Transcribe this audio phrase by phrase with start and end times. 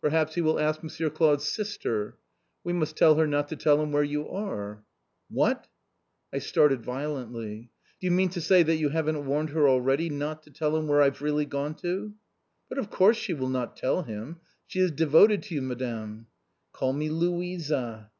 [0.00, 2.16] "Perhaps he will ask Monsieur Claude's sister?"
[2.64, 4.82] "We must tell her not to tell him where you are."
[5.28, 5.66] "What!"
[6.32, 7.70] I started violently.
[8.00, 10.88] "Do you mean to say that you haven't warned her already not to tell him
[10.88, 12.14] where I've really gone to?"
[12.70, 14.40] "But of course she will not tell him.
[14.66, 16.28] She is devoted to you, Madame."
[16.72, 18.10] "Call me Louisa."